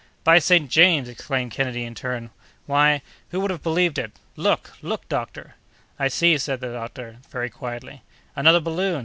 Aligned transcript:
"By 0.23 0.39
St. 0.39 0.67
James!" 0.67 1.07
exclaimed 1.07 1.51
Kennedy, 1.51 1.83
in 1.83 1.93
turn, 1.93 2.31
"why, 2.65 3.03
who 3.29 3.39
would 3.39 3.51
have 3.51 3.61
believed 3.61 3.99
it? 3.99 4.11
Look, 4.35 4.73
look! 4.81 5.07
doctor!" 5.07 5.53
"I 5.99 6.07
see 6.07 6.33
it!" 6.33 6.41
said 6.41 6.59
the 6.59 6.73
doctor, 6.73 7.19
very 7.29 7.51
quietly. 7.51 8.01
"Another 8.35 8.59
balloon! 8.61 8.99